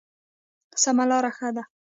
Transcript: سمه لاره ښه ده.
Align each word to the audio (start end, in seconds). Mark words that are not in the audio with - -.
سمه 0.83 1.03
لاره 1.09 1.31
ښه 1.37 1.49
ده. 1.55 1.63